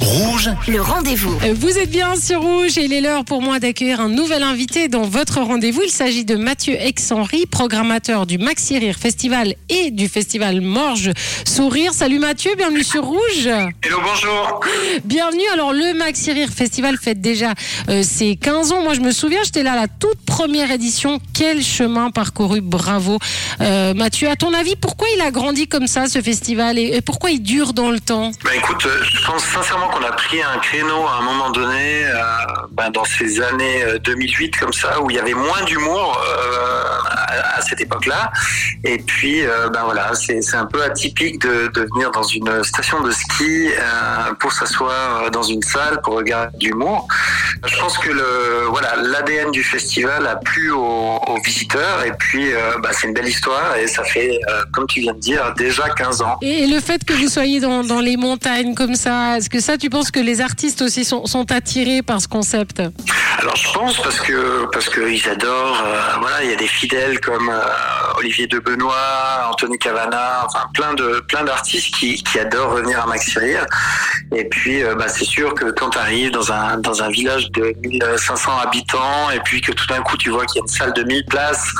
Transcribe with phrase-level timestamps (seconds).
[0.00, 1.36] Rouge, Le rendez-vous.
[1.44, 4.44] Euh, Vous êtes bien sur Rouge et il est l'heure pour moi d'accueillir un nouvel
[4.44, 5.82] invité dans votre rendez-vous.
[5.84, 11.10] Il s'agit de Mathieu Ex-Henri, programmateur du Maxi Rire Festival et du festival Morge
[11.44, 11.92] Sourire.
[11.94, 13.46] Salut Mathieu, bienvenue sur Rouge.
[13.46, 14.60] Hello, bonjour.
[15.04, 15.42] Bienvenue.
[15.52, 17.54] Alors le Maxi Rire Festival fête déjà
[17.88, 18.82] euh, ses 15 ans.
[18.84, 21.18] Moi je me souviens, j'étais là à la toute première édition.
[21.34, 23.18] Quel chemin parcouru, bravo.
[23.60, 27.00] Euh, Mathieu, à ton avis, pourquoi il a grandi comme ça ce festival et, et
[27.00, 28.30] pourquoi il dure dans le temps?
[28.44, 32.04] Bah écoute, euh, je pense sincèrement qu'on a pris un créneau à un moment donné,
[32.04, 32.16] euh,
[32.72, 36.98] bah, dans ces années euh, 2008 comme ça, où il y avait moins d'humour euh,
[37.28, 38.30] à, cette époque-là.
[38.84, 43.10] Et puis, euh, ben voilà, c'est un peu atypique de, venir dans une station de
[43.10, 47.08] ski euh, pour s'asseoir euh, dans une salle pour regarder d'humour.
[47.64, 52.72] Je pense que le voilà l'ADN du festival a plu aux, visiteurs et puis euh,
[52.82, 55.88] bah, c'est une belle histoire et ça fait, euh, comme tu viens de dire, déjà
[55.88, 56.36] 15 ans.
[56.42, 59.77] Et le fait que vous soyez dans, dans les montagnes comme ça, est-ce que ça,
[59.78, 62.82] tu penses que les artistes aussi sont, attirés par ce concept?
[63.40, 65.80] Alors je pense parce que parce que ils adorent.
[65.86, 70.64] euh, voilà, il y a des fidèles comme euh, Olivier de Benoît, Anthony Cavana, enfin
[70.74, 73.64] plein de plein d'artistes qui, qui adorent revenir à Maxi Rire.
[74.34, 77.52] Et puis euh, bah, c'est sûr que quand tu arrives dans un dans un village
[77.52, 80.68] de 1500 habitants et puis que tout d'un coup tu vois qu'il y a une
[80.68, 81.70] salle de 1000 places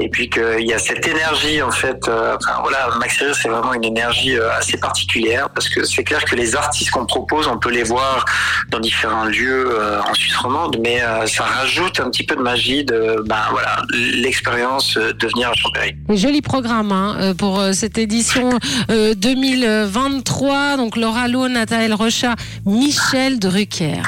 [0.00, 2.06] et puis qu'il y a cette énergie en fait.
[2.06, 2.90] enfin voilà,
[3.32, 7.48] c'est vraiment une énergie assez particulière parce que c'est clair que les artistes qu'on propose,
[7.48, 8.26] on peut les voir
[8.68, 12.84] dans différents lieux en Suisse romande, mais euh, ça rajoute un petit peu de magie
[12.84, 13.82] de ben voilà
[14.16, 15.94] l'expérience euh, de venir à Champéry.
[16.08, 18.50] Joli programme hein, euh, pour cette édition
[18.90, 20.76] euh, 2023.
[20.76, 24.02] Donc Laura Lowe, Nathalie Rocha, Michel Drucker.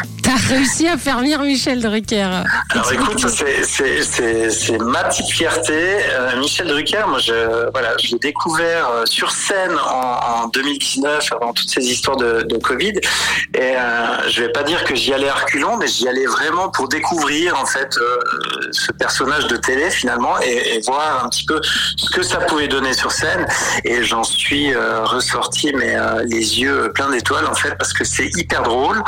[0.48, 2.44] Réussi à faire venir Michel Drucker.
[2.70, 5.98] Alors écoute, c'est ma petite fierté.
[6.10, 11.32] Euh, Michel Drucker, moi je voilà, je l'ai découvert euh, sur scène en, en 2019
[11.32, 12.92] avant toutes ces histoires de, Covid.
[13.54, 16.68] Et euh, je vais pas dire que j'y allais à reculons, mais j'y allais vraiment
[16.68, 18.18] pour découvrir en fait euh,
[18.70, 21.60] ce personnage de télé finalement et, et voir un petit peu
[21.96, 23.46] ce que ça pouvait donner sur scène.
[23.84, 28.30] Et j'en suis euh, ressorti mais les yeux pleins d'étoiles en fait parce que c'est
[28.36, 29.02] hyper drôle,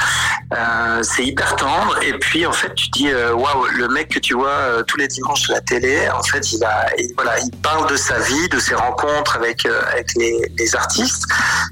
[0.52, 1.96] euh, c'est hyper tendre.
[2.02, 4.96] Et puis en fait tu dis euh, waouh le mec que tu vois euh, tous
[4.98, 8.18] les dimanches à la télé, en fait il a il- voilà il parle de sa
[8.18, 11.24] vie, de ses rencontres avec euh, avec les, les artistes.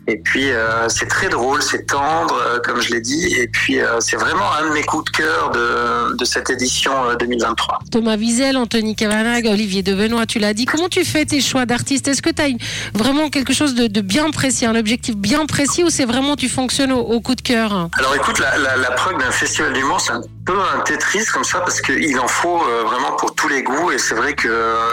[0.06, 0.48] Et puis
[0.88, 3.34] c'est très drôle, c'est tendre comme je l'ai dit.
[3.38, 7.14] Et puis c'est vraiment un de mes coups de cœur de de cette édition euh,
[7.16, 7.78] 2023.
[7.90, 10.64] Thomas Wiesel, Anthony Kavanagh, Olivier de Benoît, tu l'as dit.
[10.64, 12.08] Comment tu fais tes choix d'artistes?
[12.08, 12.48] Est-ce que tu as
[12.94, 16.48] vraiment quelque chose de, de bien précis, un objectif bien précis ou c'est vraiment tu
[16.48, 17.88] fonctionnes au, au coup de cœur?
[17.98, 21.44] Alors écoute, la, la, la prog d'un festival d'humour, c'est un peu un Tetris comme
[21.44, 23.90] ça parce qu'il en faut euh, vraiment pour tous les goûts.
[23.92, 24.90] Et c'est vrai que euh,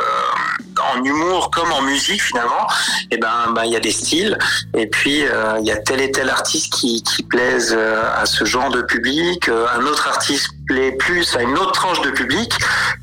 [0.93, 2.67] en humour comme en musique finalement,
[3.11, 4.37] et ben ben, il y a des styles.
[4.73, 7.03] Et puis euh, il y a tel et tel artiste qui,
[7.35, 12.01] euh, à ce genre de public, un autre artiste plaît plus à une autre tranche
[12.01, 12.53] de public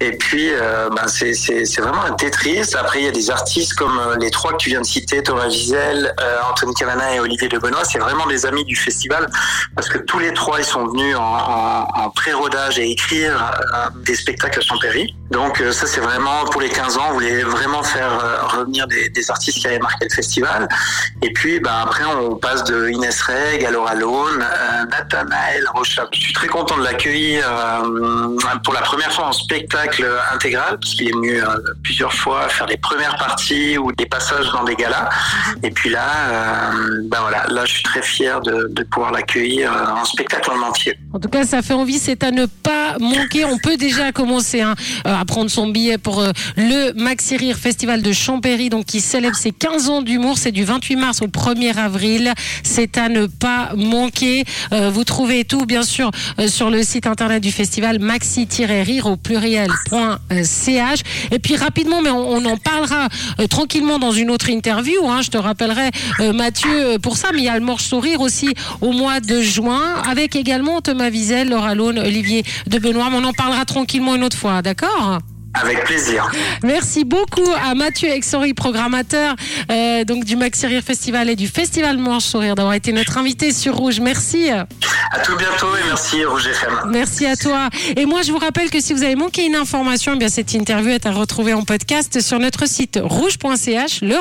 [0.00, 2.74] et puis euh, ben, c'est vraiment un Tetris.
[2.78, 5.22] Après il y a des artistes comme euh, les trois que tu viens de citer,
[5.22, 9.28] Thomas Wiesel, euh, Anthony Cavana et Olivier de Benoît, c'est vraiment des amis du festival
[9.74, 14.14] parce que tous les trois ils sont venus en, en, pré-rodage et écrire euh, des
[14.14, 15.14] spectacles à Champéry.
[15.30, 19.58] Donc ça c'est vraiment pour les 15 ans, on voulait vraiment faire revenir des, artistes
[19.58, 20.68] qui avaient marqué le festival.
[21.22, 24.44] Et puis ben, après on passe de Inès Reg Laura Lone,
[24.90, 26.06] Nathanaël Rocha.
[26.12, 27.44] Je suis très content de l'accueillir
[28.62, 31.46] pour la première fois en spectacle intégral parce qu'il est venu euh,
[31.82, 35.08] plusieurs fois faire les premières parties ou des passages dans des galas.
[35.62, 40.00] Et puis là, euh, ben voilà, là je suis très fier de, pouvoir l'accueillir euh,
[40.00, 40.98] en spectacle en entier.
[41.14, 43.44] En tout cas, ça fait envie, c'est à ne pas manquer.
[43.44, 44.74] On peut déjà commencer hein,
[45.06, 49.00] euh, à prendre son billet pour euh, le Maxi Rire Festival de Champéry, donc qui
[49.00, 50.38] célèbre ses 15 ans d'humour.
[50.38, 52.32] C'est du 28 mars au 1er avril.
[52.64, 54.44] C'est à ne pas manquer.
[54.72, 56.10] Euh, vous trouvez tout, bien sûr,
[56.40, 61.00] euh, sur le site internet du festival maxi-rire au pluriel.ch.
[61.30, 65.06] Et puis rapidement, mais on, en parlera euh, tranquillement dans une autre interview.
[65.06, 65.90] Hein, je te rappellerai,
[66.20, 69.20] euh, Mathieu, euh, pour ça, mais il y a le Morche Sourire aussi au mois
[69.20, 73.10] de juin, avec également Thomas Wiesel, Laura Lone, Olivier de Benoît.
[73.10, 75.18] Mais on en parlera tranquillement une autre fois, d'accord?
[75.54, 76.30] Avec plaisir.
[76.62, 79.36] Merci beaucoup à Mathieu Exori, programmateur
[79.70, 83.52] euh, donc du Maxi Rire Festival et du Festival Morche Sourire, d'avoir été notre invité
[83.52, 84.00] sur Rouge.
[84.00, 84.50] Merci.
[84.50, 84.66] À
[85.24, 86.90] tout bientôt et merci Rouge FM.
[86.90, 87.68] Merci à toi.
[87.96, 90.52] Et moi, je vous rappelle que si vous avez manqué une information, eh bien cette
[90.54, 94.00] interview est à retrouver en podcast sur notre site rouge.ch.
[94.02, 94.18] Le